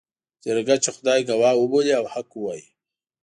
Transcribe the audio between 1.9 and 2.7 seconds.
او حق ووايي.